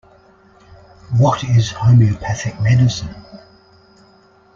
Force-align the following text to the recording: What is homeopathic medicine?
What 1.19 1.43
is 1.43 1.69
homeopathic 1.73 2.59
medicine? 2.59 3.13